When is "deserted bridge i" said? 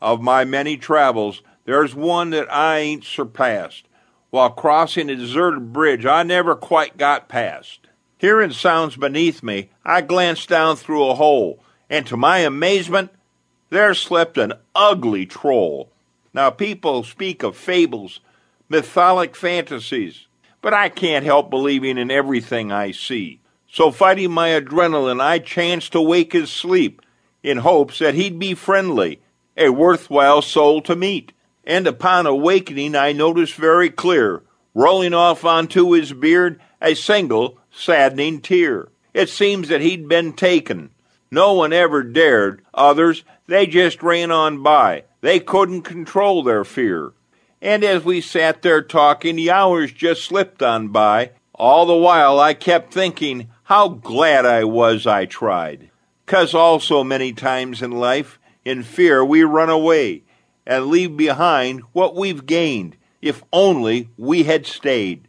5.16-6.22